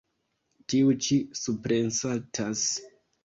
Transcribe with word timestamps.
Tiu 0.73 0.93
ĉi 1.07 1.17
suprensaltas. 1.41 2.65